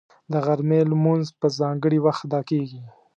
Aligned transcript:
د 0.31 0.33
غرمې 0.45 0.81
لمونځ 0.91 1.25
په 1.39 1.47
ځانګړي 1.59 1.99
وخت 2.05 2.23
ادا 2.27 2.41
کېږي 2.49 2.79